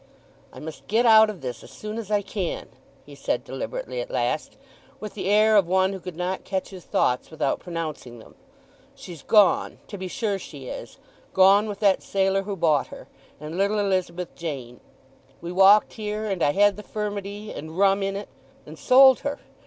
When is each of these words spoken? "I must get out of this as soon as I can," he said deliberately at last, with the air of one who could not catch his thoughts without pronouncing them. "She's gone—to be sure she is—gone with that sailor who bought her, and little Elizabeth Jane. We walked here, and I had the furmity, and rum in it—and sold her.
"I 0.51 0.57
must 0.57 0.87
get 0.87 1.05
out 1.05 1.29
of 1.29 1.41
this 1.41 1.61
as 1.63 1.69
soon 1.69 1.99
as 1.99 2.09
I 2.09 2.23
can," 2.23 2.65
he 3.05 3.13
said 3.13 3.43
deliberately 3.43 4.01
at 4.01 4.09
last, 4.09 4.57
with 4.99 5.13
the 5.13 5.27
air 5.29 5.55
of 5.55 5.67
one 5.67 5.93
who 5.93 5.99
could 5.99 6.15
not 6.15 6.43
catch 6.43 6.69
his 6.71 6.85
thoughts 6.85 7.29
without 7.29 7.59
pronouncing 7.59 8.17
them. 8.17 8.33
"She's 8.95 9.21
gone—to 9.21 9.97
be 9.99 10.07
sure 10.07 10.39
she 10.39 10.65
is—gone 10.69 11.69
with 11.69 11.81
that 11.81 12.01
sailor 12.01 12.41
who 12.41 12.55
bought 12.55 12.87
her, 12.87 13.09
and 13.39 13.59
little 13.59 13.77
Elizabeth 13.77 14.33
Jane. 14.33 14.79
We 15.39 15.51
walked 15.51 15.93
here, 15.93 16.25
and 16.25 16.41
I 16.41 16.53
had 16.53 16.77
the 16.77 16.81
furmity, 16.83 17.53
and 17.55 17.77
rum 17.77 18.01
in 18.01 18.15
it—and 18.15 18.79
sold 18.79 19.19
her. 19.19 19.37